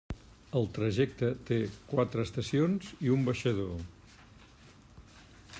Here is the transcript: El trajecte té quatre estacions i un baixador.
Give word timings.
El 0.59 0.63
trajecte 0.77 1.29
té 1.49 1.59
quatre 1.93 2.25
estacions 2.29 2.91
i 3.09 3.15
un 3.19 3.29
baixador. 3.31 3.87